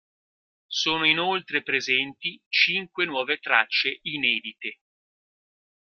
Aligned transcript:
Sono 0.71 1.05
inoltre 1.05 1.61
presenti 1.61 2.41
cinque 2.49 3.05
nuove 3.05 3.37
tracce 3.37 3.99
inedite. 4.01 4.79